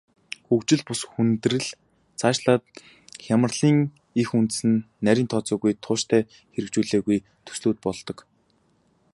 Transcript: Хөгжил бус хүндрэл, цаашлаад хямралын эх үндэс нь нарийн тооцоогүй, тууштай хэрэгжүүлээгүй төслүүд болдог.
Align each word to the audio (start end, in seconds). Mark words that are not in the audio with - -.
Хөгжил 0.47 0.81
бус 0.87 1.01
хүндрэл, 1.11 1.67
цаашлаад 2.19 2.63
хямралын 3.25 3.77
эх 4.21 4.29
үндэс 4.39 4.59
нь 4.69 4.83
нарийн 5.05 5.29
тооцоогүй, 5.31 5.71
тууштай 5.83 6.21
хэрэгжүүлээгүй 6.53 7.17
төслүүд 7.45 7.77
болдог. 7.85 8.17